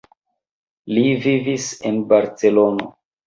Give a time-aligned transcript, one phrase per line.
[0.97, 2.89] Li vivis en Barcelono.